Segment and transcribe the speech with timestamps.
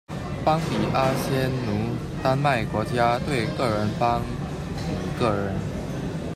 [0.43, 4.19] 邦比阿仙奴丹麦国家队个人邦
[4.87, 5.53] 比个人